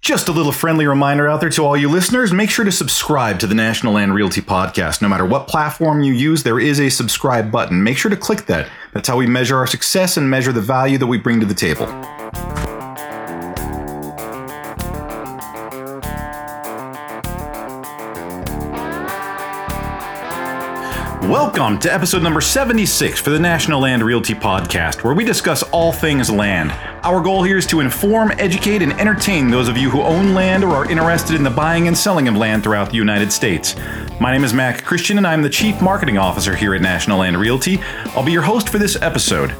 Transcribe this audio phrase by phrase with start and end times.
[0.00, 3.38] Just a little friendly reminder out there to all you listeners make sure to subscribe
[3.40, 5.02] to the National Land Realty Podcast.
[5.02, 7.84] No matter what platform you use, there is a subscribe button.
[7.84, 8.66] Make sure to click that.
[8.94, 11.54] That's how we measure our success and measure the value that we bring to the
[11.54, 11.86] table.
[21.30, 25.92] Welcome to episode number 76 for the National Land Realty Podcast, where we discuss all
[25.92, 26.72] things land.
[27.04, 30.64] Our goal here is to inform, educate, and entertain those of you who own land
[30.64, 33.76] or are interested in the buying and selling of land throughout the United States.
[34.20, 37.38] My name is Mac Christian, and I'm the Chief Marketing Officer here at National Land
[37.38, 37.78] Realty.
[38.16, 39.54] I'll be your host for this episode.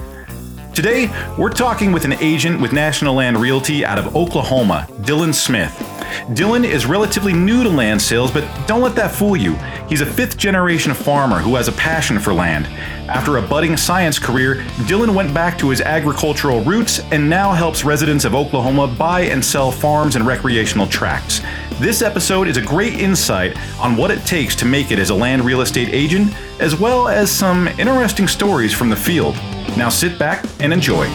[0.74, 1.08] Today,
[1.38, 5.89] we're talking with an agent with National Land Realty out of Oklahoma, Dillon Smith.
[6.32, 9.54] Dillon is relatively new to land sales, but don't let that fool you.
[9.88, 12.66] He's a fifth generation farmer who has a passion for land.
[13.08, 17.84] After a budding science career, Dillon went back to his agricultural roots and now helps
[17.84, 21.40] residents of Oklahoma buy and sell farms and recreational tracts.
[21.80, 25.14] This episode is a great insight on what it takes to make it as a
[25.14, 29.34] land real estate agent, as well as some interesting stories from the field.
[29.76, 31.08] Now sit back and enjoy.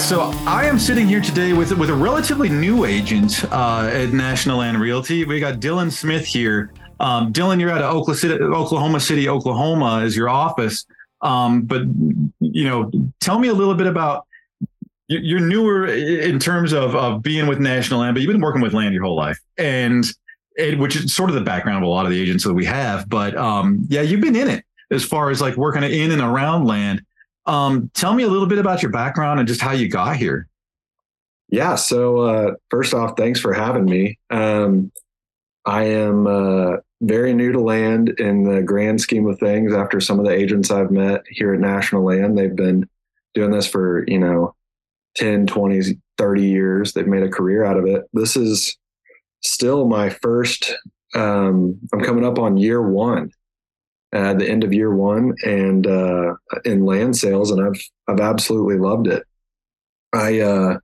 [0.00, 4.58] So I am sitting here today with with a relatively new agent uh, at National
[4.58, 5.24] Land Realty.
[5.24, 6.72] We got Dillon Smith here.
[6.98, 10.84] Um, Dillon, you're out of Oklahoma City, Oklahoma City, Oklahoma, is your office.
[11.20, 11.82] Um, but
[12.40, 12.90] you know,
[13.20, 14.26] tell me a little bit about
[15.06, 18.72] you're newer in terms of of being with National Land, but you've been working with
[18.72, 20.06] land your whole life, and
[20.56, 22.64] it, which is sort of the background of a lot of the agents that we
[22.64, 23.08] have.
[23.08, 26.64] But um, yeah, you've been in it as far as like working in and around
[26.64, 27.02] land.
[27.50, 30.46] Um, tell me a little bit about your background and just how you got here.
[31.48, 31.74] Yeah.
[31.74, 34.20] So uh, first off, thanks for having me.
[34.30, 34.92] Um,
[35.66, 39.72] I am uh, very new to land in the grand scheme of things.
[39.74, 42.88] After some of the agents I've met here at National Land, they've been
[43.34, 44.54] doing this for you know
[45.16, 46.92] 10, 20, 30 years.
[46.92, 48.04] They've made a career out of it.
[48.12, 48.78] This is
[49.42, 50.76] still my first.
[51.16, 53.32] Um, I'm coming up on year one
[54.12, 56.34] at the end of year one and uh,
[56.64, 59.24] in land sales, and I've I've absolutely loved it.
[60.12, 60.78] I uh,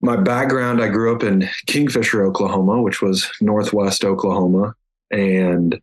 [0.00, 4.74] my background, I grew up in Kingfisher, Oklahoma, which was northwest Oklahoma,
[5.10, 5.80] and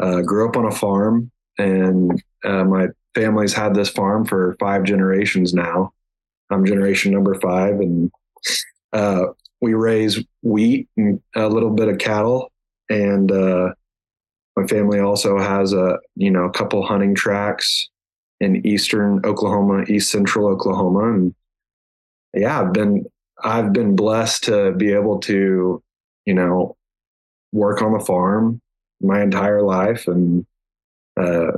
[0.00, 1.30] uh, grew up on a farm.
[1.56, 5.92] And uh, my family's had this farm for five generations now.
[6.50, 8.10] I'm generation number five, and
[8.92, 9.26] uh,
[9.60, 12.52] we raise wheat and a little bit of cattle,
[12.90, 13.32] and
[14.56, 17.88] my family also has a you know a couple hunting tracks
[18.40, 21.34] in eastern Oklahoma, east central Oklahoma, and
[22.34, 23.06] yeah, I've been
[23.42, 25.82] I've been blessed to be able to
[26.26, 26.76] you know
[27.52, 28.60] work on the farm
[29.00, 30.46] my entire life and
[31.16, 31.52] uh,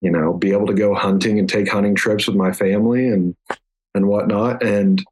[0.00, 3.34] you know be able to go hunting and take hunting trips with my family and
[3.94, 4.62] and whatnot.
[4.62, 5.02] And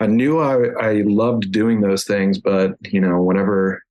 [0.00, 3.82] I knew I, I loved doing those things, but you know, whenever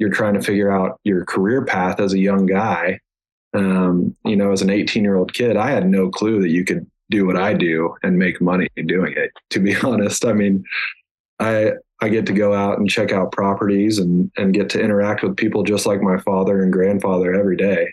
[0.00, 2.98] you're trying to figure out your career path as a young guy.
[3.52, 6.64] Um, you know, as an 18 year old kid, I had no clue that you
[6.64, 9.30] could do what I do and make money doing it.
[9.50, 10.64] To be honest, I mean,
[11.38, 15.22] I I get to go out and check out properties and and get to interact
[15.22, 17.92] with people just like my father and grandfather every day.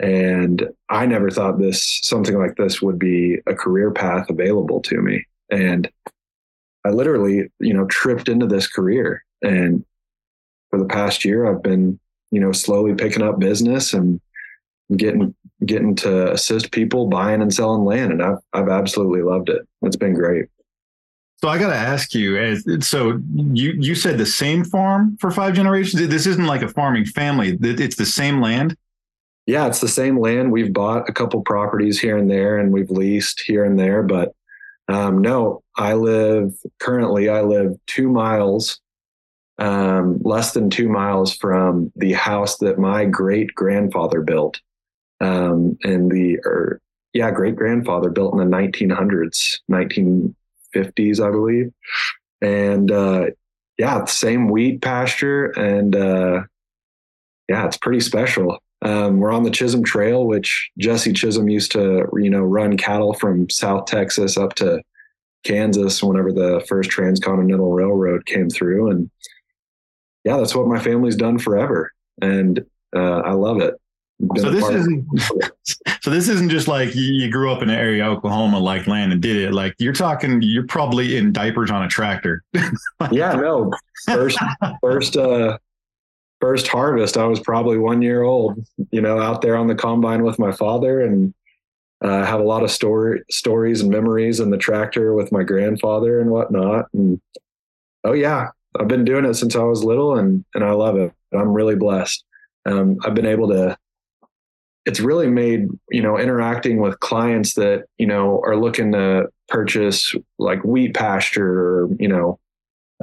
[0.00, 5.00] And I never thought this something like this would be a career path available to
[5.00, 5.24] me.
[5.50, 5.88] And
[6.84, 9.84] I literally, you know, tripped into this career and
[10.70, 11.98] for the past year, I've been,
[12.30, 14.20] you know, slowly picking up business and
[14.96, 15.34] getting
[15.66, 19.66] getting to assist people buying and selling land, and I've I've absolutely loved it.
[19.82, 20.46] It's been great.
[21.40, 22.36] So I got to ask you.
[22.36, 26.08] as, So you you said the same farm for five generations.
[26.08, 27.56] This isn't like a farming family.
[27.60, 28.76] It's the same land.
[29.46, 30.52] Yeah, it's the same land.
[30.52, 34.02] We've bought a couple properties here and there, and we've leased here and there.
[34.02, 34.34] But
[34.88, 37.28] um, no, I live currently.
[37.28, 38.80] I live two miles
[39.58, 44.60] um, less than two miles from the house that my great grandfather built.
[45.20, 46.80] Um, and the, or
[47.12, 51.72] yeah, great grandfather built in the 1900s, 1950s, I believe.
[52.40, 53.26] And uh,
[53.78, 55.46] yeah, same wheat pasture.
[55.46, 56.42] And uh,
[57.48, 58.58] yeah, it's pretty special.
[58.82, 63.14] Um, we're on the Chisholm Trail, which Jesse Chisholm used to, you know, run cattle
[63.14, 64.80] from South Texas up to
[65.44, 68.90] Kansas whenever the first transcontinental railroad came through.
[68.90, 69.10] And
[70.24, 73.74] yeah, that's what my family's done forever, and uh, I love it.
[74.20, 75.06] Been so this isn't
[76.02, 79.22] so this isn't just like you grew up in an area Oklahoma like land and
[79.22, 79.52] did it.
[79.52, 82.42] Like you're talking, you're probably in diapers on a tractor.
[83.12, 83.72] yeah, no.
[84.06, 84.38] First,
[84.80, 85.58] first, uh,
[86.40, 88.58] first harvest, I was probably one year old.
[88.90, 91.32] You know, out there on the combine with my father, and
[92.00, 96.20] uh, have a lot of story stories and memories in the tractor with my grandfather
[96.20, 96.86] and whatnot.
[96.92, 97.20] And
[98.02, 101.12] oh yeah, I've been doing it since I was little, and and I love it.
[101.32, 102.24] I'm really blessed.
[102.66, 103.76] Um, I've been able to.
[104.86, 110.14] It's really made you know interacting with clients that you know are looking to purchase
[110.38, 112.38] like wheat pasture or you know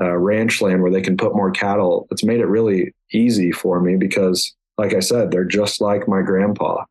[0.01, 2.07] uh, ranch land where they can put more cattle.
[2.11, 6.21] It's made it really easy for me because, like I said, they're just like my
[6.21, 6.83] grandpa.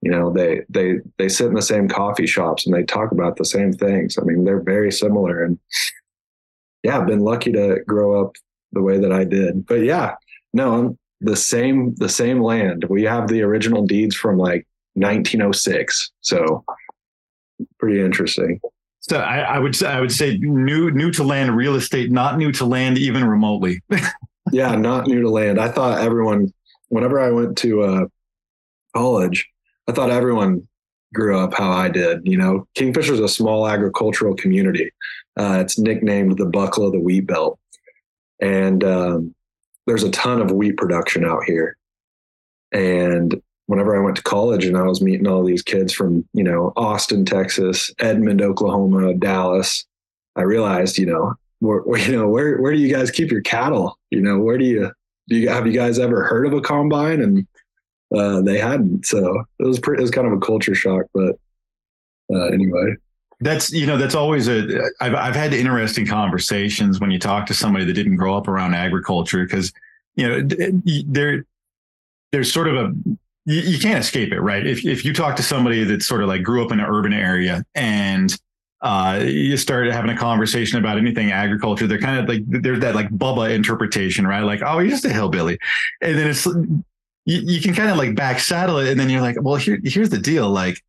[0.00, 3.36] You know, they they they sit in the same coffee shops and they talk about
[3.36, 4.18] the same things.
[4.18, 5.44] I mean, they're very similar.
[5.44, 5.58] And
[6.82, 8.36] yeah, I've been lucky to grow up
[8.72, 9.66] the way that I did.
[9.66, 10.14] But yeah,
[10.52, 12.84] no, I'm the same the same land.
[12.88, 16.10] We have the original deeds from like 1906.
[16.20, 16.64] So
[17.78, 18.60] pretty interesting.
[19.00, 22.38] So I, I, would say I would say new new to land real estate, not
[22.38, 23.80] new to land even remotely.
[24.52, 25.58] yeah, not new to land.
[25.58, 26.52] I thought everyone,
[26.88, 28.04] whenever I went to uh,
[28.94, 29.48] college,
[29.88, 30.68] I thought everyone
[31.12, 32.20] grew up how I did.
[32.24, 34.90] You know, Kingfisher is a small agricultural community.
[35.36, 37.58] Uh, it's nicknamed the Buckle of the Wheat Belt,
[38.40, 39.34] and um,
[39.86, 41.76] there's a ton of wheat production out here.
[42.72, 46.44] And whenever I went to college and I was meeting all these kids from, you
[46.44, 49.84] know, Austin, Texas, Edmond, Oklahoma, Dallas,
[50.36, 53.98] I realized, you know, where, you know, where, where do you guys keep your cattle?
[54.10, 54.90] You know, where do you,
[55.28, 57.20] do you, have you guys ever heard of a combine?
[57.20, 57.46] And,
[58.14, 59.06] uh, they hadn't.
[59.06, 61.36] So it was pretty, it was kind of a culture shock, but,
[62.32, 62.96] uh, anyway.
[63.40, 67.54] That's you know that's always a I've I've had interesting conversations when you talk to
[67.54, 69.72] somebody that didn't grow up around agriculture because
[70.14, 70.48] you know
[71.08, 71.44] there
[72.30, 72.94] there's sort of a
[73.44, 74.64] you, you, can't escape it, right?
[74.64, 77.12] If if you talk to somebody that sort of like grew up in an urban
[77.12, 78.32] area and
[78.80, 82.94] uh, you start having a conversation about anything agriculture, they're kind of like there's that
[82.94, 84.42] like Bubba interpretation, right?
[84.42, 85.58] Like, oh, you're just a hillbilly,
[86.00, 86.46] and then it's
[87.24, 89.78] you, you can kind of like back saddle it, and then you're like, well, here
[89.84, 90.82] here's the deal, like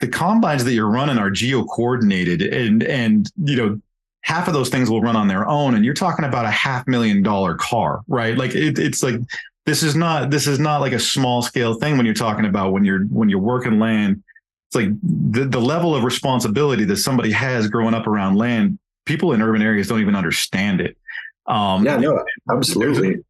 [0.00, 3.80] the combines that you're running are geo coordinated, and and you know
[4.22, 6.86] half of those things will run on their own and you're talking about a half
[6.86, 8.36] million dollar car right?
[8.36, 9.14] Like it, it's like
[9.64, 12.72] this is not this is not like a small scale thing when you're talking about
[12.72, 14.22] when you're when you're working land.
[14.68, 19.32] It's like the, the level of responsibility that somebody has growing up around land people
[19.32, 20.96] in urban areas don't even understand it.
[21.46, 23.24] Um, yeah no absolutely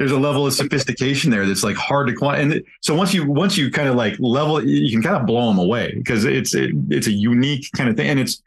[0.00, 3.30] there's a, level of sophistication there that's like hard to quantify and so once you
[3.30, 6.54] once you kind of like level you can kind of blow them away because it's
[6.54, 8.42] it, it's a unique kind of thing and it's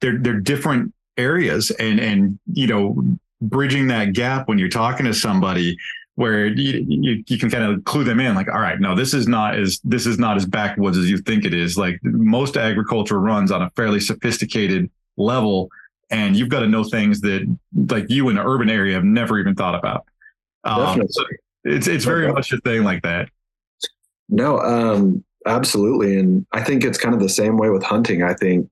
[0.00, 3.02] they're they're different areas and and you know
[3.40, 5.76] bridging that gap when you're talking to somebody
[6.16, 9.14] where you, you, you can kind of clue them in like all right no this
[9.14, 11.78] is not as this is not as backwoods as you think it is.
[11.78, 15.70] Like most agriculture runs on a fairly sophisticated level
[16.10, 17.56] and you've got to know things that
[17.88, 20.04] like you in an urban area have never even thought about
[20.64, 21.24] um, so
[21.64, 23.28] it's it's very much a thing like that.
[24.28, 26.18] No um absolutely.
[26.18, 28.22] And i think it's kind of the same way with hunting.
[28.22, 28.68] I think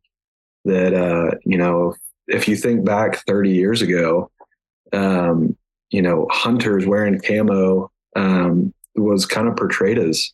[0.64, 1.94] that uh you know
[2.26, 4.31] if you think back 30 years ago
[4.92, 5.56] um
[5.90, 10.32] you know, hunters wearing camo um, was kind of portrayed as,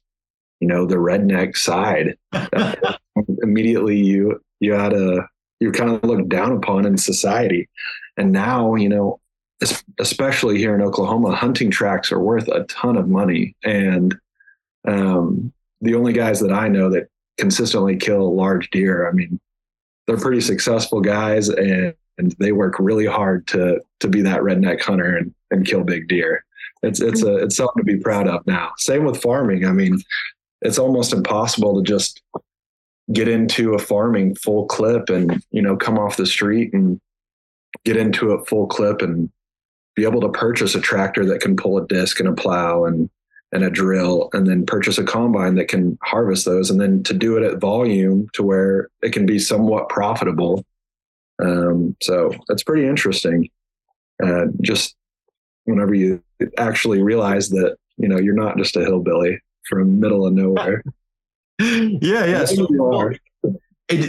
[0.60, 2.16] you know, the redneck side.
[3.42, 5.26] Immediately, you you had a
[5.60, 7.68] you're kind of looked down upon in society,
[8.16, 9.20] and now you know,
[9.98, 14.14] especially here in Oklahoma, hunting tracks are worth a ton of money, and
[14.86, 17.08] um, the only guys that I know that
[17.38, 19.40] consistently kill large deer, I mean,
[20.06, 24.80] they're pretty successful guys, and and they work really hard to to be that redneck
[24.80, 26.44] hunter and, and kill big deer.
[26.82, 28.72] It's it's a it's something to be proud of now.
[28.78, 29.64] Same with farming.
[29.64, 30.02] I mean,
[30.62, 32.22] it's almost impossible to just
[33.12, 37.00] get into a farming full clip and you know come off the street and
[37.84, 39.30] get into it full clip and
[39.96, 43.10] be able to purchase a tractor that can pull a disc and a plow and
[43.52, 47.14] and a drill and then purchase a combine that can harvest those and then to
[47.14, 50.64] do it at volume to where it can be somewhat profitable
[51.42, 53.48] um, so that's pretty interesting.
[54.22, 54.96] Uh, just
[55.64, 56.22] whenever you
[56.58, 60.82] actually realize that you know you're not just a hillbilly from middle of nowhere.
[61.60, 62.44] yeah, yeah.
[62.44, 62.66] So,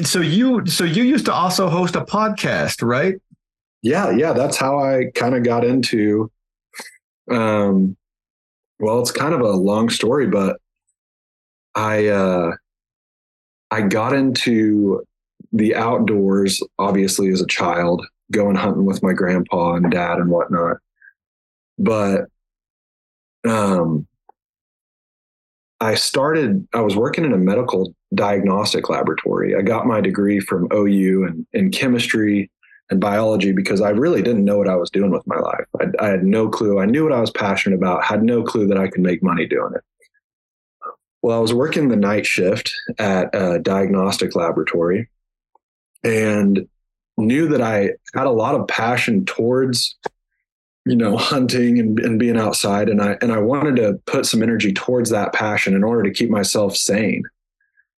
[0.03, 3.15] so you so you used to also host a podcast, right?
[3.81, 4.33] Yeah, yeah.
[4.33, 6.31] That's how I kind of got into.
[7.29, 7.95] Um,
[8.79, 10.57] well, it's kind of a long story, but
[11.75, 12.51] I uh,
[13.71, 15.03] I got into
[15.51, 20.77] the outdoors, obviously, as a child, going hunting with my grandpa and dad and whatnot.
[21.77, 22.25] But
[23.47, 24.07] um,
[25.79, 29.55] I started, I was working in a medical diagnostic laboratory.
[29.55, 32.49] I got my degree from OU in, in chemistry
[32.89, 35.65] and biology because I really didn't know what I was doing with my life.
[35.79, 36.79] I, I, had no clue.
[36.79, 39.45] I knew what I was passionate about, had no clue that I could make money
[39.45, 39.81] doing it.
[41.21, 45.09] Well, I was working the night shift at a diagnostic laboratory
[46.03, 46.67] and
[47.17, 49.95] knew that I had a lot of passion towards
[50.85, 54.41] you know hunting and, and being outside and I and I wanted to put some
[54.41, 57.23] energy towards that passion in order to keep myself sane.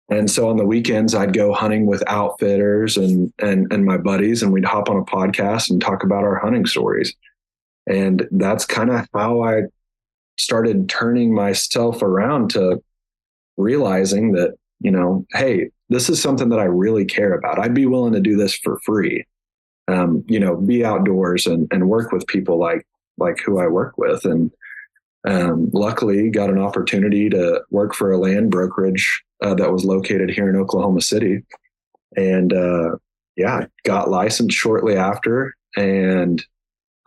[0.10, 4.42] And so on the weekends I'd go hunting with outfitters and and and my buddies
[4.42, 7.14] and we'd hop on a podcast and talk about our hunting stories.
[7.88, 9.64] And that's kind of how I
[10.38, 12.82] started turning myself around to
[13.58, 17.60] realizing that, you know, hey, this is something that I really care about.
[17.60, 19.26] I'd be willing to do this for free.
[19.88, 22.86] Um, you know, be outdoors and, and work with people like
[23.18, 24.24] like who I work with.
[24.24, 24.52] And
[25.28, 30.30] um, luckily got an opportunity to work for a land brokerage uh, that was located
[30.30, 31.44] here in Oklahoma City.
[32.16, 32.96] And uh,
[33.36, 36.44] yeah, got licensed shortly after and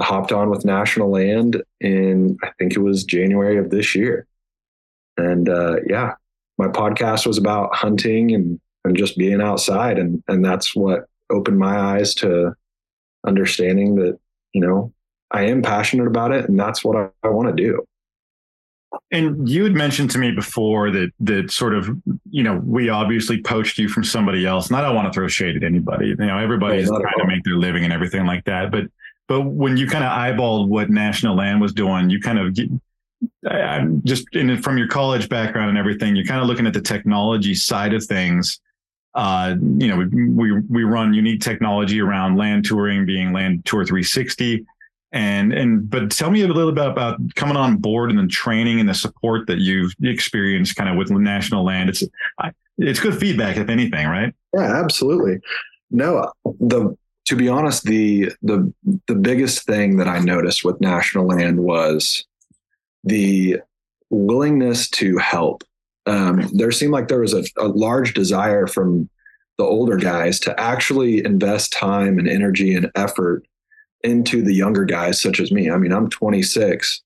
[0.00, 4.26] hopped on with National Land in, I think it was January of this year.
[5.16, 6.14] And uh, yeah,
[6.58, 9.98] my podcast was about hunting and, and just being outside.
[9.98, 12.54] And, and that's what opened my eyes to
[13.26, 14.18] understanding that,
[14.52, 14.92] you know,
[15.30, 17.86] I am passionate about it and that's what I, I want to do.
[19.10, 21.88] And you had mentioned to me before that that sort of
[22.30, 25.28] you know we obviously poached you from somebody else, and I don't want to throw
[25.28, 26.08] shade at anybody.
[26.08, 28.70] You know, everybody's trying to make their living and everything like that.
[28.70, 28.84] But
[29.28, 32.56] but when you kind of eyeballed what National Land was doing, you kind of
[33.48, 36.80] I'm just in from your college background and everything, you're kind of looking at the
[36.80, 38.60] technology side of things.
[39.14, 44.64] Uh, you know, we we run unique technology around land touring, being Land Tour 360
[45.12, 48.80] and and but tell me a little bit about coming on board and the training
[48.80, 51.90] and the support that you've experienced kind of with national land.
[51.90, 52.02] It's
[52.78, 54.34] it's good feedback if anything right?
[54.54, 55.38] Yeah absolutely.
[55.90, 58.72] No the to be honest the the
[59.06, 62.24] the biggest thing that i noticed with national land was
[63.04, 63.58] the
[64.10, 65.64] willingness to help.
[66.06, 69.08] Um, there seemed like there was a, a large desire from
[69.58, 73.44] the older guys to actually invest time and energy and effort
[74.02, 75.70] into the younger guys such as me.
[75.70, 77.02] I mean, I'm 26.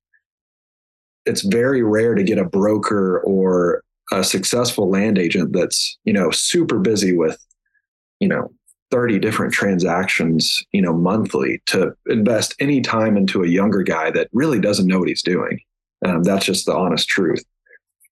[1.24, 6.30] It's very rare to get a broker or a successful land agent that's, you know,
[6.30, 7.44] super busy with,
[8.20, 8.50] you know,
[8.90, 14.28] 30 different transactions, you know, monthly to invest any time into a younger guy that
[14.32, 15.60] really doesn't know what he's doing.
[16.04, 17.44] Um, that's just the honest truth.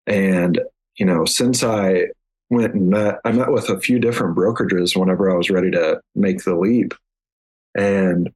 [0.07, 0.61] And,
[0.97, 2.07] you know, since I
[2.51, 6.01] went and met, I met with a few different brokerages whenever I was ready to
[6.15, 6.93] make the leap.
[7.77, 8.31] And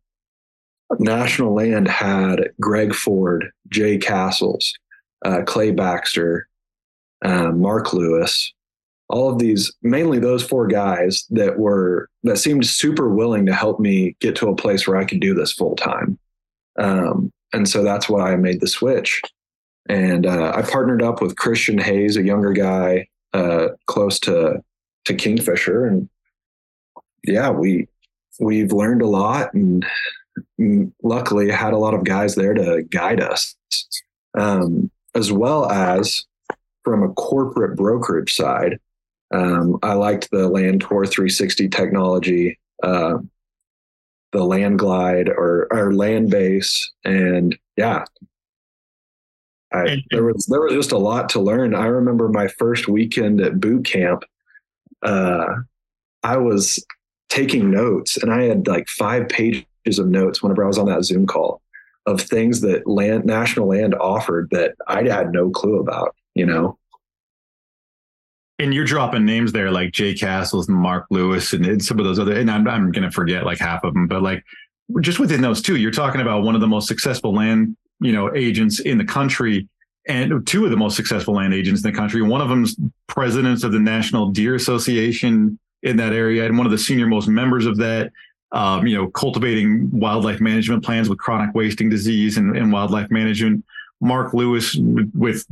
[0.99, 4.73] National Land had Greg Ford, Jay Castles,
[5.25, 6.49] uh, Clay Baxter,
[7.25, 8.53] uh, Mark Lewis,
[9.09, 13.81] all of these, mainly those four guys that were that seemed super willing to help
[13.81, 16.19] me get to a place where I could do this full time.
[16.79, 19.21] Um, and so that's why I made the switch.
[19.89, 24.63] And uh, I partnered up with Christian Hayes, a younger guy uh, close to
[25.05, 26.09] to Kingfisher, and
[27.25, 27.89] yeah, we
[28.39, 29.87] we've learned a lot and
[31.03, 33.55] luckily had a lot of guys there to guide us,
[34.37, 36.27] um, as well as
[36.85, 38.79] from a corporate brokerage side.
[39.33, 43.19] Um, I liked the Land Tour 360 technology, uh,
[44.33, 48.05] the Land Glide or, or Land Base, and yeah,
[49.73, 51.75] I, there was there was just a lot to learn.
[51.75, 54.25] I remember my first weekend at boot camp.
[55.03, 55.47] Uh,
[56.23, 56.85] I was
[57.29, 60.87] taking notes, and I had like five pages pages of notes whenever I was on
[60.87, 61.63] that Zoom call
[62.07, 66.79] of things that land national land offered that I had no clue about, you know.
[68.59, 72.19] And you're dropping names there like Jay Castles and Mark Lewis and some of those
[72.19, 74.43] other, and I'm, I'm going to forget like half of them, but like
[75.01, 78.35] just within those two, you're talking about one of the most successful land, you know,
[78.35, 79.69] agents in the country
[80.09, 82.23] and two of the most successful land agents in the country.
[82.23, 82.75] One of them's
[83.07, 87.29] president of the National Deer Association in that area and one of the senior most
[87.29, 88.11] members of that
[88.53, 93.65] um, you know, cultivating wildlife management plans with chronic wasting disease and, and wildlife management.
[94.01, 95.47] Mark Lewis with, with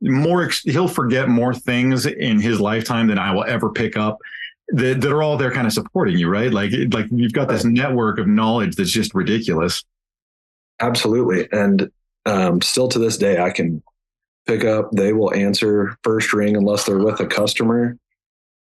[0.00, 4.18] more, he'll forget more things in his lifetime than I will ever pick up.
[4.68, 6.50] That, that are all there kind of supporting you, right?
[6.50, 9.84] Like, like you've got this network of knowledge that's just ridiculous.
[10.80, 11.46] Absolutely.
[11.52, 11.90] And
[12.24, 13.82] um, still to this day, I can
[14.46, 17.98] pick up, they will answer first ring unless they're with a customer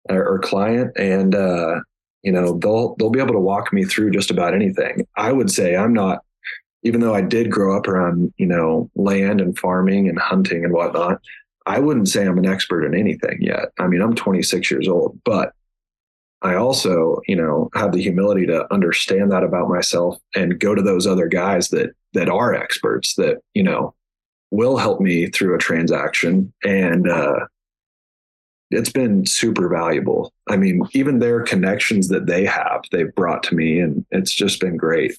[0.08, 0.92] or, or client.
[0.96, 1.80] And, uh,
[2.28, 5.06] you know they'll they'll be able to walk me through just about anything.
[5.16, 6.18] I would say i'm not
[6.82, 10.74] even though i did grow up around you know land and farming and hunting and
[10.74, 11.22] whatnot
[11.64, 13.70] i wouldn't say i'm an expert in anything yet.
[13.80, 15.54] I mean i'm 26 years old but
[16.42, 20.82] i also you know have the humility to understand that about myself and go to
[20.82, 23.94] those other guys that that are experts that you know
[24.50, 27.40] will help me through a transaction and uh
[28.70, 30.32] it's been super valuable.
[30.48, 34.60] I mean, even their connections that they have, they've brought to me, and it's just
[34.60, 35.18] been great.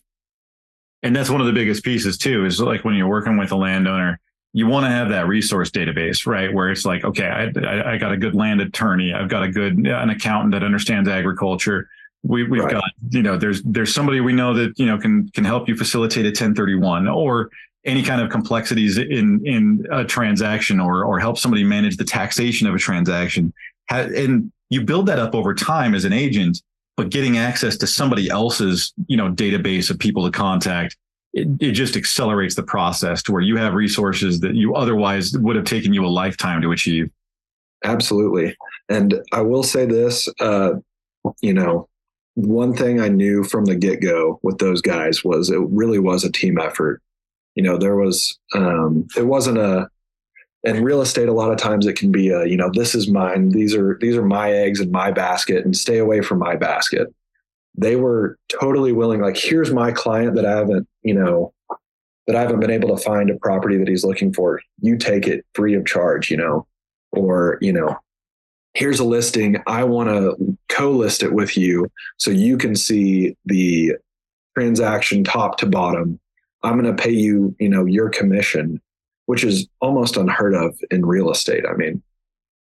[1.02, 2.46] And that's one of the biggest pieces too.
[2.46, 4.20] Is like when you're working with a landowner,
[4.54, 6.54] you want to have that resource database, right?
[6.54, 9.78] Where it's like, okay, I, I got a good land attorney, I've got a good
[9.78, 11.90] an accountant that understands agriculture.
[12.22, 12.74] We, we've right.
[12.74, 15.76] got, you know, there's there's somebody we know that you know can can help you
[15.76, 17.50] facilitate a 1031 or
[17.86, 22.68] any kind of complexities in in a transaction or or help somebody manage the taxation
[22.68, 23.54] of a transaction.
[23.90, 26.62] And you build that up over time as an agent,
[26.96, 30.98] but getting access to somebody else's you know database of people to contact
[31.34, 35.56] it, it just accelerates the process to where you have resources that you otherwise would
[35.56, 37.10] have taken you a lifetime to achieve.
[37.84, 38.56] Absolutely.
[38.90, 40.72] And I will say this, uh,
[41.42, 41.88] you know,
[42.36, 46.24] one thing I knew from the get go with those guys was it really was
[46.24, 47.02] a team effort.
[47.60, 49.90] You know, there was, um, it wasn't a,
[50.64, 53.10] in real estate, a lot of times it can be a, you know, this is
[53.10, 53.50] mine.
[53.50, 57.14] These are, these are my eggs in my basket and stay away from my basket.
[57.76, 61.54] They were totally willing like here's my client that i haven't you know
[62.28, 64.62] that i haven't been able to find a property that he's looking for.
[64.80, 66.66] You take it free of charge you know
[67.12, 67.98] or you know
[68.74, 69.62] here's a listing.
[69.68, 73.96] I want to co-list it with you so you can see the
[74.56, 76.20] transaction top to bottom
[76.64, 78.82] i'm going to pay you you know your commission
[79.26, 82.02] which is almost unheard of in real estate i mean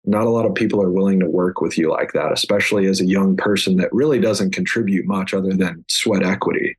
[0.05, 3.01] not a lot of people are willing to work with you like that, especially as
[3.01, 6.77] a young person that really doesn't contribute much other than sweat equity.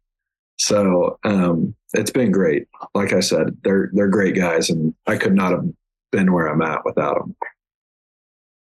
[0.58, 2.66] So um, it's been great.
[2.94, 5.64] Like I said, they're they're great guys, and I could not have
[6.10, 7.36] been where I'm at without them.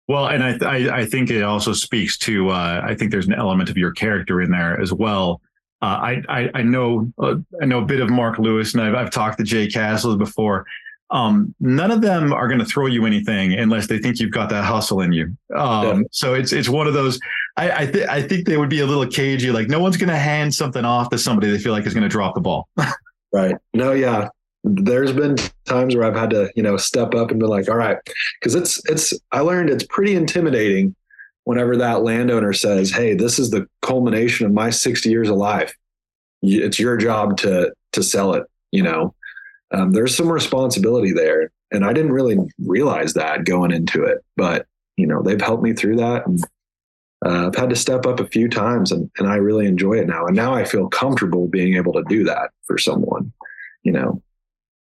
[0.08, 3.34] Well, and I I, I think it also speaks to uh, I think there's an
[3.34, 5.42] element of your character in there as well.
[5.84, 8.96] Uh, I, I, I know uh, I know a bit of Mark Lewis, and I've
[8.96, 10.66] I've talked to Jay Castle before
[11.14, 14.50] um, none of them are going to throw you anything unless they think you've got
[14.50, 15.38] that hustle in you.
[15.56, 17.20] Um, so it's it's one of those.
[17.56, 19.52] I I, th- I think they would be a little cagey.
[19.52, 22.04] Like no one's going to hand something off to somebody they feel like is going
[22.04, 22.68] to drop the ball.
[23.32, 23.56] right.
[23.74, 23.92] No.
[23.92, 24.30] Yeah.
[24.64, 27.76] There's been times where I've had to you know step up and be like, all
[27.76, 27.98] right,
[28.40, 30.96] because it's it's I learned it's pretty intimidating
[31.46, 35.76] whenever that landowner says, hey, this is the culmination of my 60 years of life.
[36.42, 38.44] It's your job to to sell it.
[38.72, 39.16] You know
[39.74, 41.52] um, there's some responsibility there.
[41.72, 45.74] And I didn't really realize that going into it, but you know, they've helped me
[45.74, 46.28] through that.
[46.28, 46.44] And
[47.26, 50.08] uh, I've had to step up a few times and, and I really enjoy it
[50.08, 50.28] now.
[50.28, 53.34] And now I feel comfortable being able to do that for someone,
[53.82, 54.22] you know,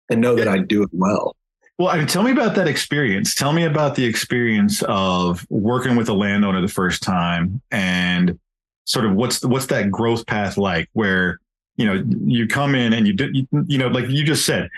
[0.10, 1.36] and know that I do it well.
[1.78, 3.36] Well, I mean, tell me about that experience.
[3.36, 8.40] Tell me about the experience of working with a landowner the first time and
[8.86, 11.40] sort of what's what's that growth path like where
[11.78, 14.70] you know, you come in and you do, you, you know, like you just said,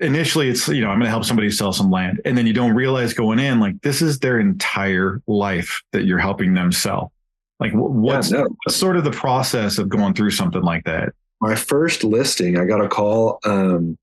[0.00, 2.20] initially it's, you know, I'm going to help somebody sell some land.
[2.24, 6.18] And then you don't realize going in, like, this is their entire life that you're
[6.18, 7.12] helping them sell.
[7.58, 8.56] Like, what's, yeah, no.
[8.64, 11.12] what's sort of the process of going through something like that?
[11.40, 13.40] My first listing, I got a call.
[13.44, 13.98] Um,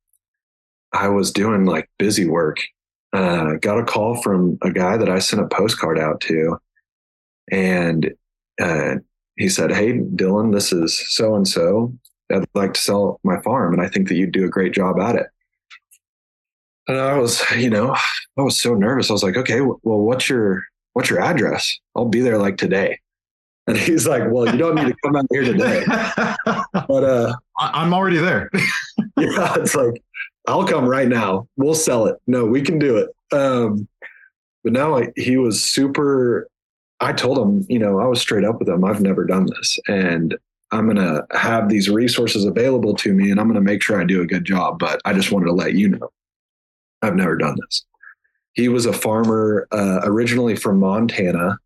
[0.95, 2.57] I was doing like busy work.
[3.13, 6.57] Uh, got a call from a guy that I sent a postcard out to.
[7.51, 8.13] And
[8.61, 8.95] uh,
[9.37, 11.93] he said, Hey, Dillon, this is so and so.
[12.31, 14.99] I'd like to sell my farm, and I think that you'd do a great job
[14.99, 15.27] at it.
[16.87, 17.95] And I was, you know,
[18.37, 19.09] I was so nervous.
[19.09, 21.77] I was like, okay, well, what's your what's your address?
[21.95, 22.99] I'll be there like today.
[23.67, 25.83] And he's like, well, you don't need to come out here today.
[26.73, 28.49] but uh, I'm already there.
[29.17, 30.01] yeah, it's like
[30.47, 31.47] I'll come right now.
[31.57, 32.17] We'll sell it.
[32.27, 33.09] No, we can do it.
[33.35, 33.87] Um,
[34.63, 36.47] but now I, he was super.
[36.99, 38.83] I told him, you know, I was straight up with him.
[38.83, 40.35] I've never done this, and
[40.71, 44.21] I'm to have these resources available to me and I'm to make sure I do
[44.21, 44.79] a good job.
[44.79, 46.09] But I just wanted to let you know
[47.01, 47.85] I've never done this.
[48.53, 51.57] He was a farmer uh, originally from Montana.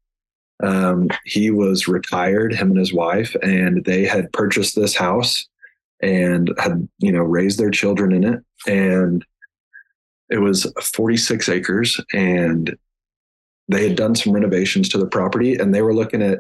[0.62, 5.48] Um, he was retired, him and his wife, and they had purchased this house
[6.02, 8.40] and had, you know, raised their children in it.
[8.68, 9.26] And
[10.30, 12.76] it was 46 acres and
[13.68, 16.40] they had done some renovations to the property and they were looking at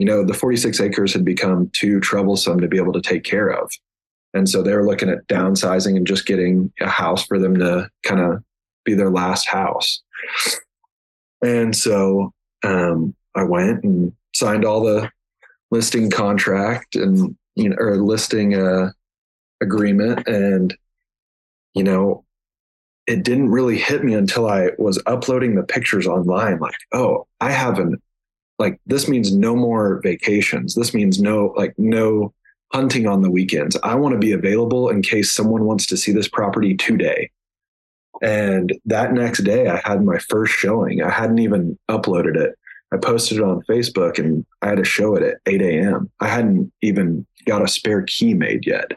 [0.00, 3.50] you know, the 46 acres had become too troublesome to be able to take care
[3.50, 3.70] of.
[4.32, 7.86] And so they were looking at downsizing and just getting a house for them to
[8.02, 8.42] kind of
[8.86, 10.00] be their last house.
[11.44, 12.32] And so
[12.64, 15.10] um, I went and signed all the
[15.70, 18.90] listing contract and, you know, or listing uh,
[19.60, 20.26] agreement.
[20.26, 20.76] And,
[21.74, 22.24] you know,
[23.06, 26.58] it didn't really hit me until I was uploading the pictures online.
[26.58, 28.00] Like, oh, I haven't,
[28.58, 30.74] like this means no more vacations.
[30.74, 32.34] This means no like no
[32.72, 33.76] hunting on the weekends.
[33.82, 37.30] I want to be available in case someone wants to see this property today.
[38.22, 41.02] And that next day, I had my first showing.
[41.02, 42.54] I hadn't even uploaded it.
[42.92, 46.10] I posted it on Facebook and I had to show it at 8 a.m.
[46.20, 48.92] I hadn't even got a spare key made yet.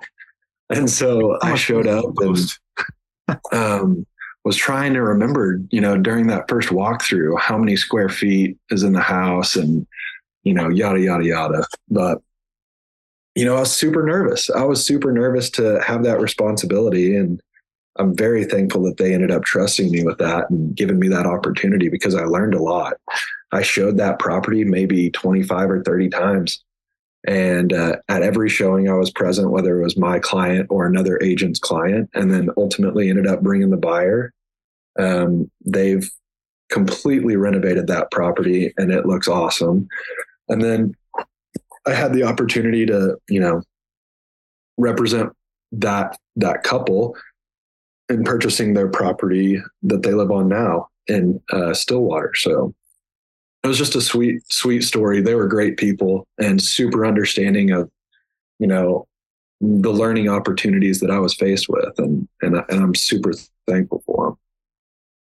[0.70, 4.06] And so I showed up and um,
[4.44, 8.84] was trying to remember, you know, during that first walkthrough, how many square feet is
[8.84, 9.88] in the house and,
[10.44, 11.66] you know, yada, yada, yada.
[11.90, 12.20] But,
[13.36, 14.50] you know, I was super nervous.
[14.50, 17.16] I was super nervous to have that responsibility.
[17.16, 17.42] And
[17.98, 21.26] I'm very thankful that they ended up trusting me with that and giving me that
[21.26, 22.96] opportunity because I learned a lot.
[23.54, 26.64] I showed that property maybe 25 or 30 times.
[27.26, 31.22] And uh, at every showing, I was present, whether it was my client or another
[31.22, 34.34] agent's client, and then ultimately ended up bringing the buyer.
[35.00, 36.10] Um, they've
[36.70, 39.88] completely renovated that property and it looks awesome.
[40.50, 40.96] And then
[41.86, 43.62] I had the opportunity to, you know,
[44.78, 45.32] represent
[45.74, 47.16] that that couple
[48.10, 52.34] in purchasing their property that they live on now in uh, Stillwater.
[52.36, 52.74] So
[53.64, 55.22] it was just a sweet, sweet story.
[55.22, 57.90] They were great people and super understanding of,
[58.60, 59.08] you know,
[59.62, 63.32] the learning opportunities that I was faced with, and and, and I'm super
[63.68, 64.38] thankful for them.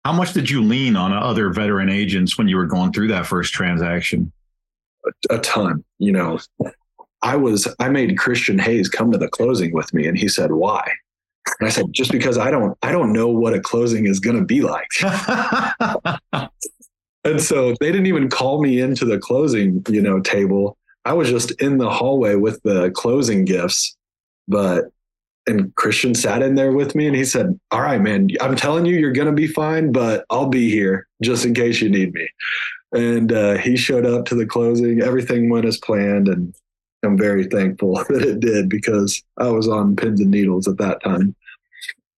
[0.04, 3.28] How much did you lean on other veteran agents when you were going through that
[3.28, 4.32] first transaction?
[5.06, 5.84] A, a ton.
[6.00, 6.40] You know,
[7.22, 10.52] I was I made Christian Hayes come to the closing with me, and he said,
[10.52, 10.90] "Why?"
[11.60, 14.38] And I said, "Just because I don't I don't know what a closing is going
[14.38, 14.90] to be like."
[17.26, 20.78] And so they didn't even call me into the closing, you know, table.
[21.06, 23.98] I was just in the hallway with the closing gifts.
[24.48, 24.86] But
[25.48, 28.86] and Christian sat in there with me and he said, All right, man, I'm telling
[28.86, 32.28] you, you're to be fine, but I'll be here just in case you need me.
[32.94, 35.02] And uh, he showed up to the closing.
[35.02, 36.28] Everything went as planned.
[36.28, 36.56] And
[37.04, 41.04] I'm very thankful that it did because I was on pins and needles at that
[41.04, 41.36] time.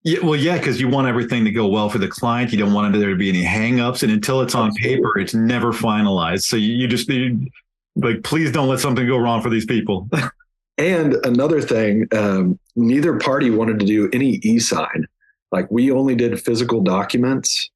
[0.08, 2.54] Yeah, well, yeah, because you want everything to go well for the client.
[2.54, 5.74] You don't want there to be any hangups, and until it's on paper, it's never
[5.74, 6.44] finalized.
[6.44, 7.52] So you, you just need,
[7.98, 10.10] like, please don't let something go wrong for these people.
[10.78, 15.08] and another thing, um, neither party wanted to do any e-sign.
[15.52, 17.70] Like we only did physical documents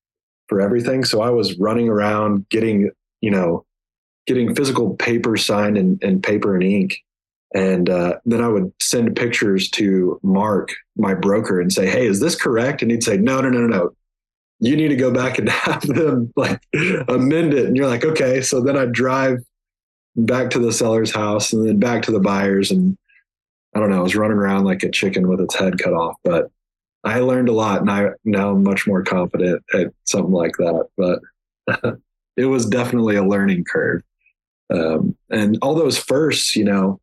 [0.48, 1.04] for everything.
[1.04, 3.66] So I was running around getting, you know,
[4.26, 6.98] getting physical paper signed and, and paper and ink
[7.54, 12.20] and uh, then I would send pictures to Mark, my broker, and say, "Hey, is
[12.20, 13.90] this correct?" And he'd say, "No, no, no, no, no.
[14.60, 16.62] You need to go back and have them like
[17.08, 19.40] amend it." And you're like, "Okay." So then I'd drive
[20.16, 22.98] back to the seller's house and then back to the buyers, and
[23.76, 24.00] I don't know.
[24.00, 26.50] I was running around like a chicken with its head cut off, but
[27.04, 30.88] I learned a lot, and I now I'm much more confident at something like that.
[30.96, 31.20] But
[32.38, 34.04] it was definitely a learning curve.
[34.74, 37.02] Um, and all those firsts, you know,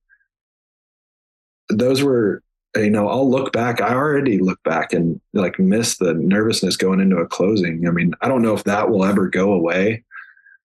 [1.68, 2.42] those were
[2.76, 3.80] you know i'll look back.
[3.80, 7.86] I already look back and like miss the nervousness going into a closing.
[7.86, 10.04] I mean i don't know if that will ever go away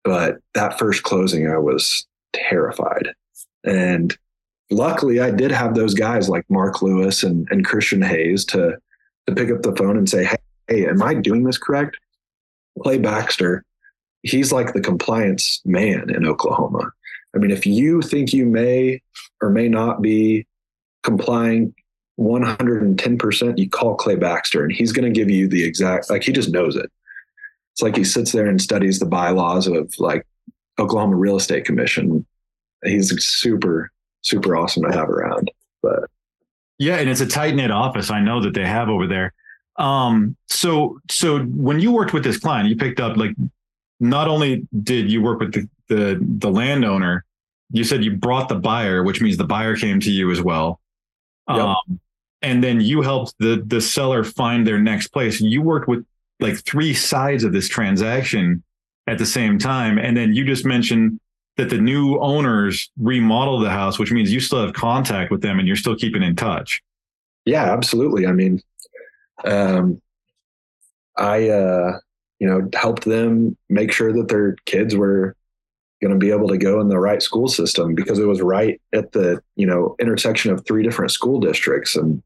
[0.04, 3.10] but that first closing i was terrified.
[3.64, 4.16] And
[4.70, 8.78] luckily i did have those guys like mark lewis and, and christian hayes to
[9.26, 10.36] to pick up the phone and say hey,
[10.68, 11.98] hey am i doing this correct?
[12.82, 13.64] Clay baxter
[14.22, 16.90] he's like the compliance man in oklahoma.
[17.34, 19.02] I mean if you think you may
[19.42, 20.46] or may not be
[21.02, 21.74] complying
[22.18, 26.32] 110%, you call Clay Baxter and he's going to give you the exact, like he
[26.32, 26.90] just knows it.
[27.72, 30.26] It's like he sits there and studies the bylaws of like
[30.78, 32.26] Oklahoma Real Estate Commission.
[32.84, 33.90] He's super,
[34.22, 35.50] super awesome to have around.
[35.82, 36.10] But
[36.78, 38.10] yeah, and it's a tight knit office.
[38.10, 39.32] I know that they have over there.
[39.76, 43.34] Um, so, so when you worked with this client, you picked up like,
[43.98, 47.24] not only did you work with the, the, the landowner,
[47.70, 50.80] you said you brought the buyer, which means the buyer came to you as well.
[51.48, 51.58] Yep.
[51.58, 52.00] Um,
[52.42, 55.40] and then you helped the the seller find their next place.
[55.40, 56.04] You worked with
[56.38, 58.62] like three sides of this transaction
[59.06, 61.20] at the same time, and then you just mentioned
[61.56, 65.58] that the new owners remodeled the house, which means you still have contact with them
[65.58, 66.82] and you're still keeping in touch.
[67.44, 68.26] Yeah, absolutely.
[68.26, 68.62] I mean,
[69.44, 70.00] um,
[71.16, 71.98] I uh,
[72.38, 75.36] you know helped them make sure that their kids were
[76.00, 78.80] going to be able to go in the right school system because it was right
[78.92, 81.96] at the you know intersection of three different school districts.
[81.96, 82.22] And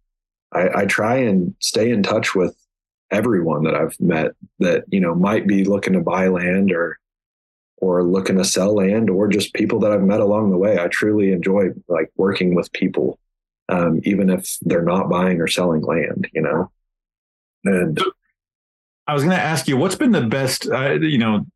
[0.52, 2.56] I, I, try and stay in touch with
[3.10, 6.98] everyone that i've met that you know might be looking to buy land or
[7.76, 10.78] or looking to sell land or just people that i've met along the way.
[10.78, 13.18] I truly enjoy like working with people
[13.68, 16.70] um, even if they're not buying or selling land you know?
[17.64, 18.00] And
[19.06, 21.46] I was going to ask you, what's been the best, uh, you know,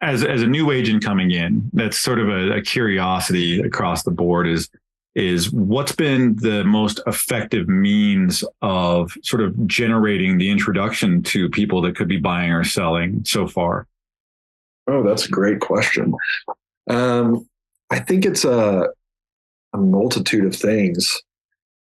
[0.00, 4.10] as as a new agent coming in, that's sort of a, a curiosity across the
[4.10, 4.46] board.
[4.46, 4.68] Is
[5.14, 11.80] is what's been the most effective means of sort of generating the introduction to people
[11.82, 13.88] that could be buying or selling so far?
[14.86, 16.14] Oh, that's a great question.
[16.88, 17.48] Um,
[17.90, 18.88] I think it's a,
[19.72, 21.20] a multitude of things.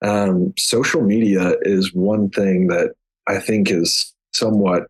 [0.02, 2.94] Um, social media is one thing that
[3.29, 4.87] I think is somewhat,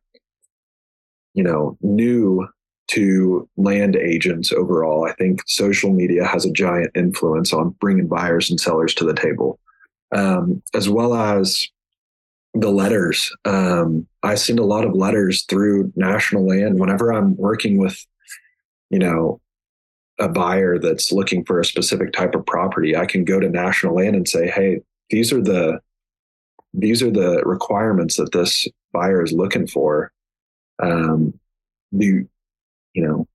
[1.34, 2.46] you know, new
[2.88, 5.07] to land agents overall.
[5.07, 9.14] I think social media has a giant influence on bringing buyers and sellers to the
[9.14, 9.59] table,
[10.12, 11.68] um, as well as
[12.55, 13.35] the letters.
[13.44, 18.05] Um, I send a lot of letters through National Land whenever I'm working with,
[18.90, 19.40] you know,
[20.18, 22.96] a buyer that's looking for a specific type of property.
[22.96, 25.81] I can go to National Land and say, "Hey, these are the
[26.72, 30.12] these are the requirements that this buyer is looking for.
[30.83, 31.38] Um,
[31.90, 32.29] you,
[32.96, 33.28] you know,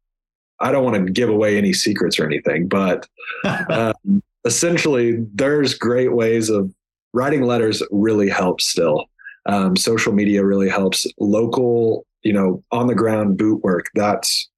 [0.60, 3.08] I don't want to give away any secrets or anything, but
[3.70, 6.74] um, essentially, there's great ways of
[7.14, 7.82] writing letters.
[7.92, 9.06] Really helps still.
[9.46, 11.06] Um, social media really helps.
[11.20, 13.88] Local, you know, on the ground boot work.
[13.96, 14.50] That's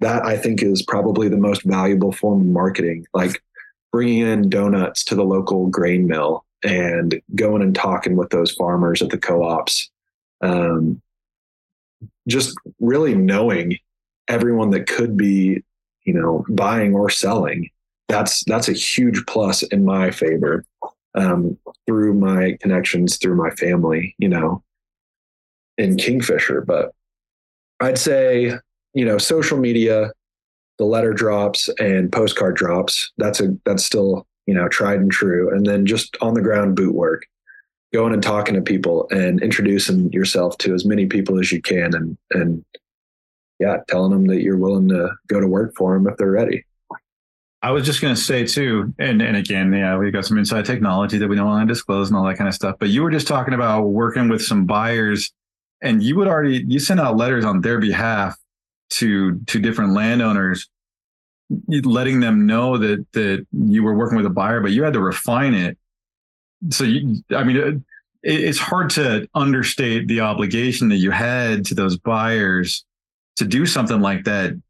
[0.00, 3.06] that I think is probably the most valuable form of marketing.
[3.14, 3.42] Like
[3.92, 9.00] bringing in donuts to the local grain mill and going and talking with those farmers
[9.00, 9.90] at the co-ops
[10.40, 11.00] um,
[12.28, 13.78] just really knowing
[14.28, 15.62] everyone that could be
[16.04, 17.68] you know buying or selling
[18.08, 20.64] that's that's a huge plus in my favor
[21.14, 24.62] um, through my connections through my family you know
[25.78, 26.62] in kingfisher.
[26.62, 26.92] But
[27.80, 28.52] i'd say
[28.94, 30.12] you know social media
[30.78, 35.52] the letter drops and postcard drops that's a that's still you know, tried and true,
[35.52, 37.26] and then just on the ground boot work,
[37.92, 41.94] going and talking to people and introducing yourself to as many people as you can,
[41.94, 42.64] and and
[43.58, 46.64] yeah, telling them that you're willing to go to work for them if they're ready.
[47.62, 50.64] I was just going to say too, and and again, yeah, we've got some inside
[50.64, 52.76] technology that we don't want to disclose and all that kind of stuff.
[52.78, 55.32] But you were just talking about working with some buyers,
[55.82, 58.36] and you would already you sent out letters on their behalf
[58.90, 60.68] to to different landowners
[61.68, 65.00] letting them know that that you were working with a buyer, but you had to
[65.00, 65.78] refine it.
[66.70, 67.82] So you, I mean, it,
[68.22, 72.84] it's hard to understate the obligation that you had to those buyers
[73.36, 74.60] to do something like that.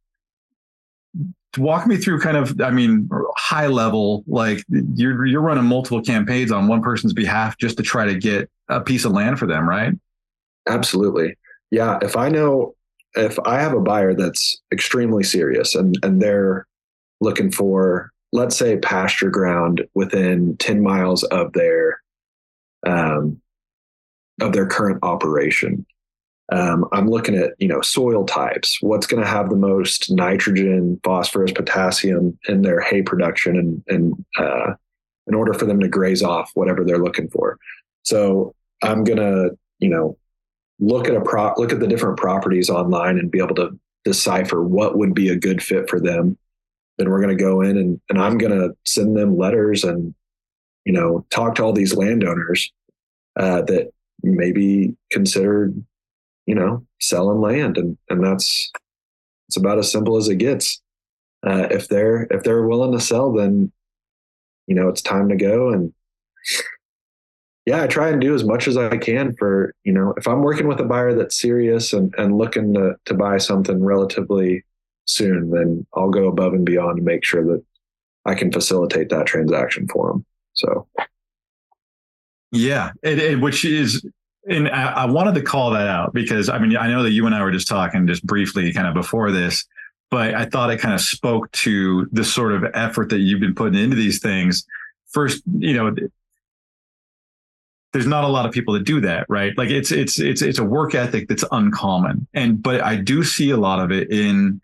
[1.56, 6.52] Walk me through kind of, I mean, high level, like you're you're running multiple campaigns
[6.52, 9.66] on one person's behalf just to try to get a piece of land for them,
[9.66, 9.94] right?
[10.68, 11.36] Absolutely.
[11.70, 11.98] Yeah.
[12.02, 12.74] If I know
[13.14, 16.66] if I have a buyer that's extremely serious and and they're
[17.20, 22.02] looking for let's say pasture ground within 10 miles of their
[22.86, 23.40] um,
[24.40, 25.86] of their current operation
[26.52, 31.00] um, i'm looking at you know soil types what's going to have the most nitrogen
[31.02, 34.74] phosphorus potassium in their hay production and and uh,
[35.26, 37.58] in order for them to graze off whatever they're looking for
[38.02, 40.16] so i'm going to you know
[40.78, 44.62] look at a pro look at the different properties online and be able to decipher
[44.62, 46.38] what would be a good fit for them.
[46.96, 50.14] Then we're going to go in and, and I'm going to send them letters and,
[50.84, 52.72] you know, talk to all these landowners
[53.34, 53.90] uh, that
[54.22, 55.84] maybe considered,
[56.46, 57.76] you know, selling land.
[57.76, 58.70] And, and that's,
[59.48, 60.80] it's about as simple as it gets.
[61.46, 63.70] Uh, if they're, if they're willing to sell, then,
[64.66, 65.70] you know, it's time to go.
[65.70, 65.92] And
[67.66, 70.42] yeah, I try and do as much as I can for, you know, if I'm
[70.42, 74.64] working with a buyer that's serious and, and looking to, to buy something relatively
[75.04, 77.64] soon, then I'll go above and beyond to make sure that
[78.24, 80.24] I can facilitate that transaction for them.
[80.54, 80.86] So,
[82.50, 84.04] yeah, it, it, which is,
[84.48, 87.26] and I, I wanted to call that out because I mean, I know that you
[87.26, 89.64] and I were just talking just briefly kind of before this,
[90.10, 93.54] but I thought it kind of spoke to the sort of effort that you've been
[93.54, 94.64] putting into these things.
[95.08, 95.94] First, you know,
[97.92, 99.56] there's not a lot of people that do that, right?
[99.56, 102.28] Like it's it's it's it's a work ethic that's uncommon.
[102.34, 104.60] And but I do see a lot of it in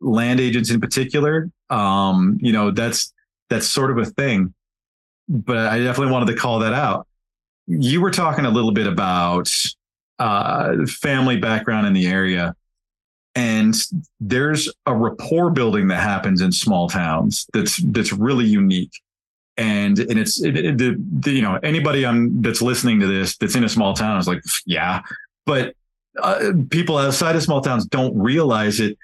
[0.00, 1.50] land agents in particular.
[1.70, 3.12] Um, you know, that's
[3.50, 4.54] that's sort of a thing.
[5.28, 7.07] But I definitely wanted to call that out.
[7.68, 9.52] You were talking a little bit about
[10.18, 12.56] uh, family background in the area.
[13.34, 13.74] And
[14.18, 18.90] there's a rapport building that happens in small towns that's that's really unique
[19.56, 23.36] and and it's it, it, the, the, you know anybody on that's listening to this
[23.36, 25.02] that's in a small town is like yeah
[25.46, 25.74] but
[26.22, 28.96] uh, people outside of small towns don't realize it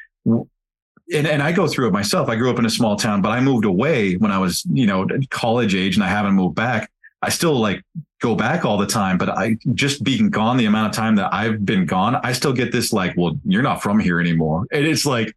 [1.12, 2.29] and, and I go through it myself.
[2.29, 4.87] I grew up in a small town, but I moved away when I was, you
[4.87, 6.90] know, college age and I haven't moved back.
[7.24, 7.82] I still like
[8.20, 11.32] go back all the time, but I just being gone the amount of time that
[11.32, 14.66] I've been gone, I still get this like, well, you're not from here anymore.
[14.72, 15.34] And it's like,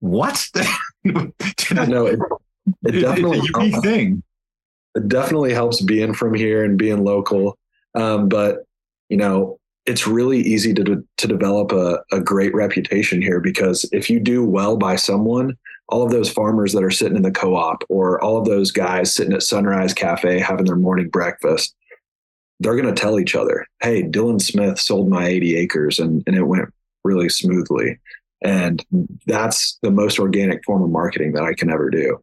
[0.00, 0.48] what?
[1.04, 2.18] no, it,
[2.84, 4.22] it definitely it's a unique thing
[4.94, 7.58] it definitely helps being from here and being local.
[7.94, 8.64] Um, but
[9.08, 14.08] you know, it's really easy to to develop a, a great reputation here because if
[14.08, 15.56] you do well by someone,
[15.88, 19.14] all of those farmers that are sitting in the co-op or all of those guys
[19.14, 21.74] sitting at Sunrise Cafe having their morning breakfast,
[22.60, 26.36] they're going to tell each other, "Hey, Dillon Smith sold my 80 acres and and
[26.36, 26.72] it went
[27.04, 27.98] really smoothly."
[28.42, 28.84] And
[29.26, 32.22] that's the most organic form of marketing that I can ever do.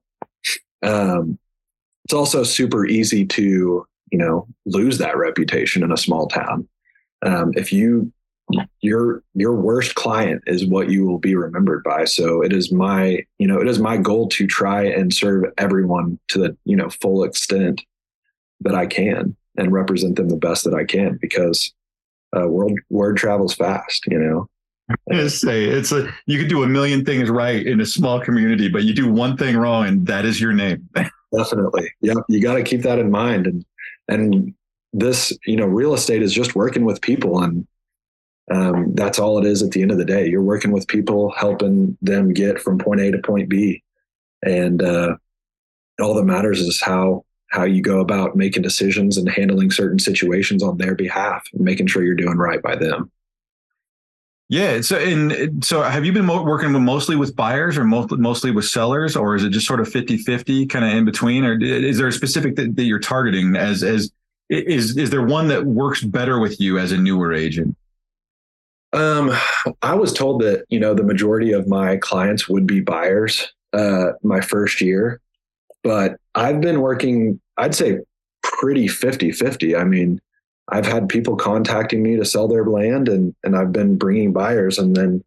[0.83, 1.39] Um,
[2.05, 6.67] it's also super easy to, you know, lose that reputation in a small town.
[7.23, 8.11] Um, if you
[8.81, 12.05] your your worst client is what you will be remembered by.
[12.05, 16.19] So it is my you know it is my goal to try and serve everyone
[16.29, 17.81] to the you know full extent
[18.61, 21.73] that i can and represent them the best that i can because
[22.35, 24.47] uh, world word travels fast you know?
[25.27, 28.83] Say it's a you could do a million things right in a small community but
[28.83, 30.87] you do one thing wrong and that is your name.
[31.35, 31.89] Definitely.
[32.01, 33.47] Yeah you got to keep that in mind.
[33.47, 33.65] And
[34.09, 34.53] and
[34.91, 37.65] this you know real estate is just working with people and
[38.49, 41.31] um, that's all it is at the end of the day you're working with people
[41.31, 43.83] helping them get from point a to point b
[44.43, 45.15] and uh,
[45.99, 50.63] all that matters is how how you go about making decisions and handling certain situations
[50.63, 53.11] on their behalf making sure you're doing right by them
[54.51, 54.81] yeah.
[54.81, 59.15] So, and so have you been working with mostly with buyers or mostly with sellers,
[59.15, 61.45] or is it just sort of 50 50 kind of in between?
[61.45, 64.11] Or is there a specific that, that you're targeting as, as,
[64.49, 67.77] is, is there one that works better with you as a newer agent?
[68.93, 69.31] Um,
[69.81, 74.11] I was told that, you know, the majority of my clients would be buyers, uh,
[74.21, 75.21] my first year,
[75.83, 77.99] but I've been working, I'd say
[78.43, 79.75] pretty 50 50.
[79.75, 80.19] I mean,
[80.69, 84.77] I've had people contacting me to sell their land and, and I've been bringing buyers
[84.77, 85.23] and then,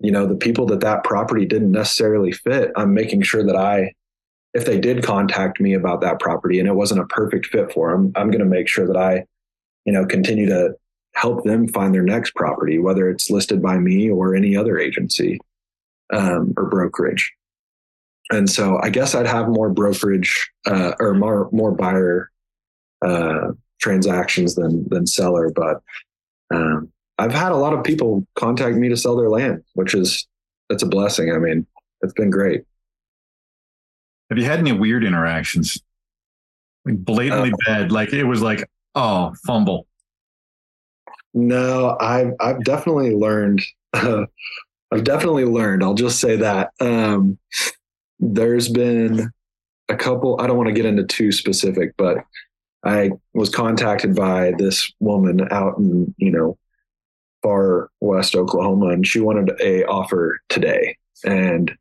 [0.00, 3.94] you know, the people that that property didn't necessarily fit, I'm making sure that I,
[4.54, 7.90] if they did contact me about that property and it wasn't a perfect fit for
[7.90, 9.24] them, I'm going to make sure that I,
[9.84, 10.74] you know, continue to
[11.14, 15.38] help them find their next property, whether it's listed by me or any other agency
[16.12, 17.32] um, or brokerage.
[18.30, 22.30] And so I guess I'd have more brokerage uh, or more more buyer
[23.04, 25.50] uh, transactions than than seller.
[25.54, 25.82] But
[26.54, 30.26] um, I've had a lot of people contact me to sell their land, which is
[30.68, 31.32] that's a blessing.
[31.32, 31.66] I mean,
[32.00, 32.64] it's been great.
[34.30, 35.78] Have you had any weird interactions?
[36.86, 39.86] Like blatantly uh, bad, like it was like, oh, fumble.
[41.34, 43.62] No, I've I've definitely learned.
[43.92, 44.26] Uh,
[44.92, 45.82] I've definitely learned.
[45.82, 46.72] I'll just say that.
[46.78, 47.38] Um,
[48.20, 49.30] there's been
[49.88, 50.38] a couple.
[50.40, 52.18] I don't want to get into too specific, but
[52.84, 56.58] I was contacted by this woman out in, you know,
[57.42, 60.96] far west Oklahoma, and she wanted a offer today.
[61.24, 61.72] And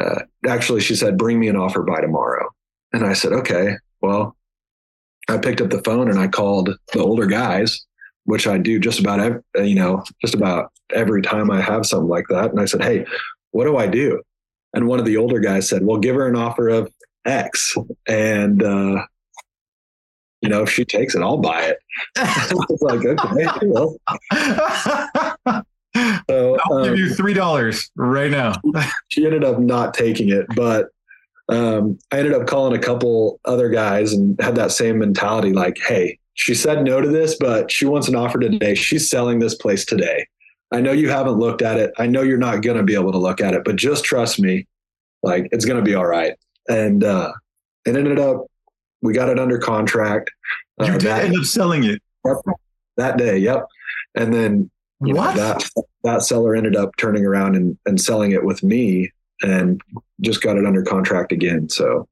[0.00, 2.48] uh, actually, she said, "Bring me an offer by tomorrow."
[2.92, 4.36] And I said, "Okay." Well,
[5.28, 7.84] I picked up the phone and I called the older guys,
[8.26, 12.08] which I do just about every, you know, just about every time I have something
[12.08, 12.50] like that.
[12.50, 13.06] And I said, "Hey,
[13.52, 14.22] what do I do?"
[14.74, 16.92] And one of the older guys said, "Well, give her an offer of
[17.24, 17.74] X."
[18.06, 19.06] And uh,
[20.42, 21.78] you know, if she takes it, I'll buy it.
[22.16, 23.96] it's like, okay, well.
[26.28, 28.52] So, I'll um, give you three dollars right now.
[29.08, 30.88] she ended up not taking it, but
[31.48, 35.52] um, I ended up calling a couple other guys and had that same mentality.
[35.52, 38.74] Like, hey, she said no to this, but she wants an offer today.
[38.74, 40.26] She's selling this place today.
[40.72, 41.92] I know you haven't looked at it.
[41.98, 44.38] I know you're not going to be able to look at it, but just trust
[44.40, 44.66] me.
[45.22, 46.34] Like, it's going to be all right.
[46.68, 47.32] And uh,
[47.84, 48.46] it ended up
[49.02, 50.30] we got it under contract.
[50.80, 52.02] You uh, did that, end up selling it
[52.96, 53.38] that day.
[53.38, 53.66] Yep.
[54.14, 55.36] And then what?
[55.36, 55.70] Know, that
[56.02, 59.10] that seller ended up turning around and, and selling it with me
[59.42, 59.80] and
[60.20, 61.68] just got it under contract again.
[61.68, 62.08] So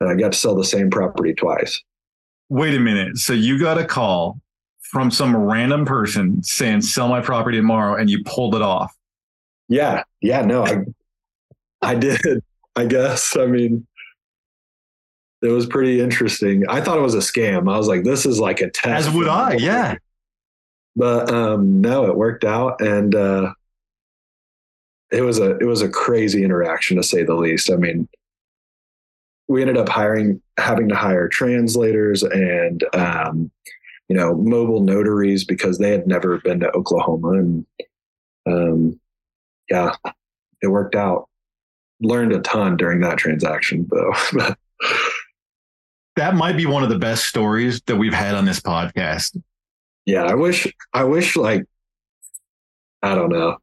[0.00, 1.82] I got to sell the same property twice.
[2.48, 3.18] Wait a minute.
[3.18, 4.40] So you got a call
[4.80, 8.94] from some random person saying sell my property tomorrow and you pulled it off.
[9.68, 10.02] Yeah.
[10.22, 10.42] Yeah.
[10.42, 10.78] No, I
[11.82, 12.20] I did.
[12.74, 13.36] I guess.
[13.36, 13.86] I mean,
[15.42, 16.64] it was pretty interesting.
[16.68, 17.72] I thought it was a scam.
[17.72, 19.08] I was like, this is like a test.
[19.08, 19.96] As would I, yeah.
[20.96, 23.52] But um, no, it worked out, and uh,
[25.12, 27.70] it was a it was a crazy interaction to say the least.
[27.70, 28.08] I mean,
[29.48, 33.50] we ended up hiring having to hire translators and um,
[34.08, 37.66] you know mobile notaries because they had never been to Oklahoma, and
[38.46, 39.00] um,
[39.70, 39.94] yeah,
[40.62, 41.28] it worked out.
[42.00, 44.14] Learned a ton during that transaction, though
[46.16, 49.40] that might be one of the best stories that we've had on this podcast.
[50.06, 51.64] Yeah, I wish I wish like
[53.02, 53.56] I don't know.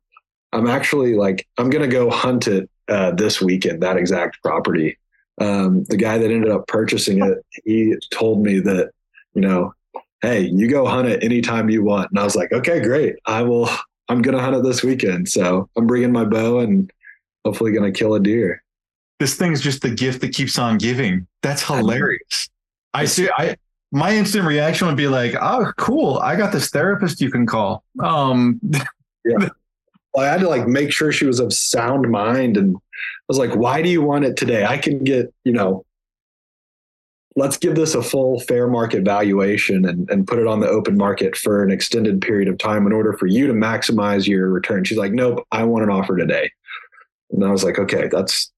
[0.51, 3.83] I'm actually like I'm gonna go hunt it uh, this weekend.
[3.83, 4.97] That exact property.
[5.39, 8.91] Um, the guy that ended up purchasing it, he told me that,
[9.33, 9.73] you know,
[10.21, 12.09] hey, you go hunt it anytime you want.
[12.11, 13.15] And I was like, okay, great.
[13.25, 13.69] I will.
[14.07, 15.29] I'm gonna hunt it this weekend.
[15.29, 16.91] So I'm bringing my bow and
[17.43, 18.63] hopefully gonna kill a deer.
[19.19, 21.25] This thing's just the gift that keeps on giving.
[21.41, 22.49] That's hilarious.
[22.93, 23.29] I see.
[23.35, 23.57] I
[23.91, 26.17] my instant reaction would be like, "Oh, cool!
[26.19, 28.59] I got this therapist you can call." Um,
[29.25, 29.49] yeah.
[30.17, 32.81] I had to like make sure she was of sound mind, and I
[33.27, 34.65] was like, "Why do you want it today?
[34.65, 35.85] I can get, you know,
[37.35, 40.97] let's give this a full fair market valuation and, and put it on the open
[40.97, 44.83] market for an extended period of time in order for you to maximize your return."
[44.83, 46.51] She's like, "Nope, I want an offer today,"
[47.31, 48.51] and I was like, "Okay, that's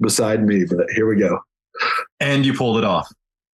[0.00, 1.40] beside me, but here we go."
[2.20, 3.10] And you pulled it off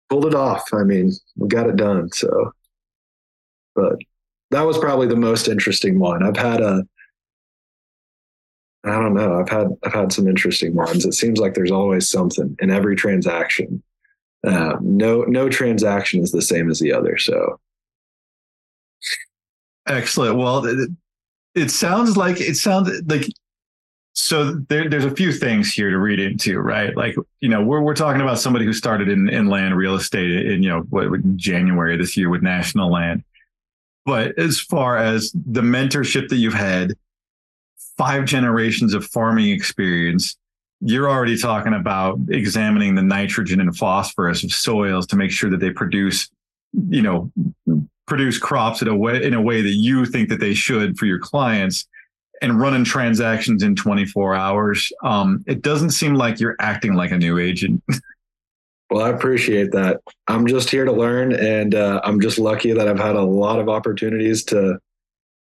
[0.09, 0.73] pulled it off.
[0.73, 2.11] I mean, we got it done.
[2.11, 2.53] So,
[3.75, 3.97] but
[4.51, 6.23] that was probably the most interesting one.
[6.23, 6.83] I've had a,
[8.83, 9.39] I don't know.
[9.39, 11.05] I've had I've had some interesting ones.
[11.05, 13.83] It seems like there's always something in every transaction.
[14.45, 17.17] Um, no no transaction is the same as the other.
[17.17, 17.59] So
[19.87, 20.37] excellent.
[20.37, 20.89] Well, it,
[21.55, 23.27] it sounds like it sounds like
[24.19, 26.97] so there, there's a few things here to read into, right?
[26.97, 30.47] Like, you know, we're, we're talking about somebody who started in, in land real estate
[30.47, 33.23] in, you know, what, January this year with National Land.
[34.07, 36.95] But as far as the mentorship that you've had,
[37.97, 40.37] five generations of farming experience,
[40.81, 45.59] you're already talking about examining the nitrogen and phosphorus of soils to make sure that
[45.59, 46.29] they produce,
[46.89, 47.31] you know,
[48.05, 51.05] produce crops in a way in a way that you think that they should for
[51.05, 51.87] your clients
[52.41, 54.91] and running transactions in 24 hours.
[55.03, 57.83] Um, it doesn't seem like you're acting like a new agent.
[58.89, 60.01] well, I appreciate that.
[60.27, 63.59] I'm just here to learn, and uh, I'm just lucky that I've had a lot
[63.59, 64.79] of opportunities to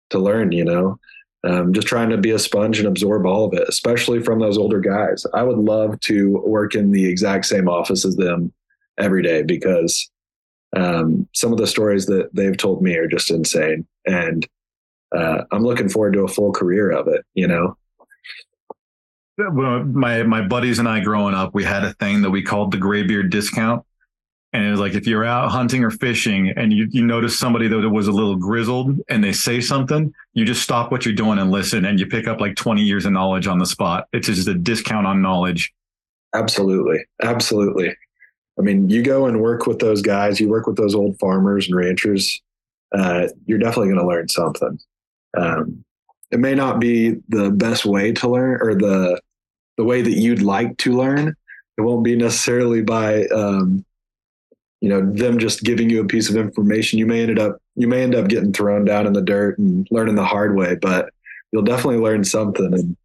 [0.09, 0.51] to learn.
[0.51, 0.99] You know,
[1.43, 4.57] um, just trying to be a sponge and absorb all of it, especially from those
[4.57, 5.25] older guys.
[5.33, 8.51] I would love to work in the exact same office as them
[8.97, 10.09] every day because
[10.75, 14.47] um, some of the stories that they've told me are just insane, and
[15.15, 17.25] uh, I'm looking forward to a full career of it.
[17.33, 17.77] You know.
[19.37, 22.71] Well, my my buddies and I growing up, we had a thing that we called
[22.71, 23.85] the graybeard discount.
[24.51, 27.67] And it was like if you're out hunting or fishing and you, you notice somebody
[27.67, 31.37] that was a little grizzled and they say something, you just stop what you're doing
[31.37, 34.07] and listen and you pick up like 20 years of knowledge on the spot.
[34.11, 35.71] It's just a discount on knowledge.
[36.33, 37.05] Absolutely.
[37.21, 37.95] Absolutely.
[38.57, 41.67] I mean, you go and work with those guys, you work with those old farmers
[41.67, 42.41] and ranchers,
[42.91, 44.79] uh, you're definitely going to learn something.
[45.37, 45.83] Um,
[46.31, 49.21] it may not be the best way to learn or the
[49.77, 51.29] the way that you'd like to learn.
[51.77, 53.85] It won't be necessarily by um,
[54.81, 56.99] you know them just giving you a piece of information.
[56.99, 59.87] You may end up you may end up getting thrown down in the dirt and
[59.91, 61.09] learning the hard way, but
[61.51, 62.73] you'll definitely learn something.
[62.73, 62.97] And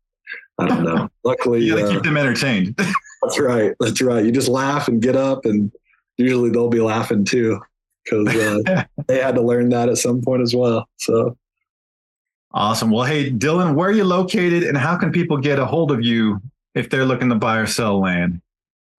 [0.59, 1.09] I don't know.
[1.25, 2.75] Luckily, you uh, keep them entertained.
[3.23, 3.75] that's right.
[3.81, 4.25] That's right.
[4.25, 5.73] You just laugh and get up, and
[6.17, 7.61] usually they'll be laughing too
[8.05, 10.89] because uh, they had to learn that at some point as well.
[10.99, 11.37] So
[12.55, 12.93] Awesome.
[12.93, 16.03] Well, hey, Dillon, where are you located and how can people get a hold of
[16.03, 16.41] you
[16.77, 18.41] if they're looking to buy or sell land?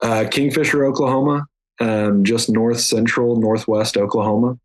[0.02, 1.46] Uh, Kingfisher, Oklahoma,
[1.80, 4.58] um, just north central, northwest Oklahoma.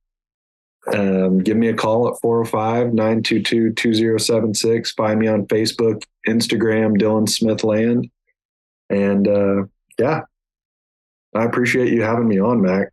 [0.86, 4.92] Um, give me a call at 405 922 2076.
[4.92, 8.10] Find me on Facebook, Instagram, Dillon Smith Land.
[8.88, 9.64] And uh,
[9.98, 10.22] yeah,
[11.34, 12.88] I appreciate you having me on, Mac.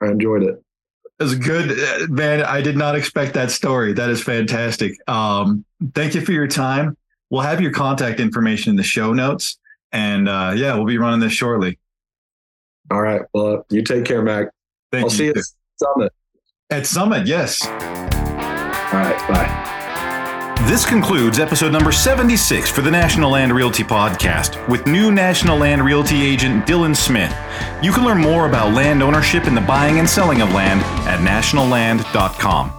[0.00, 0.62] I enjoyed it.
[1.20, 2.42] It's good, uh, man.
[2.42, 3.92] I did not expect that story.
[3.92, 4.96] That is fantastic.
[5.08, 6.96] Um, thank you for your time.
[7.30, 9.58] We'll have your contact information in the show notes,
[9.92, 11.78] and uh, yeah, we'll be running this shortly.
[12.90, 13.22] All right.
[13.32, 14.48] Well, you take care, Mac.
[14.92, 15.16] Thank I'll you.
[15.16, 15.44] see you at
[15.76, 16.12] Summit.
[16.70, 17.64] At Summit, yes.
[17.64, 19.28] All right.
[19.28, 19.74] Bye.
[20.66, 25.84] This concludes episode number 76 for the National Land Realty Podcast with new National Land
[25.84, 27.34] Realty agent Dillon Smith.
[27.82, 31.20] You can learn more about land ownership and the buying and selling of land at
[31.20, 32.72] nationalland.com.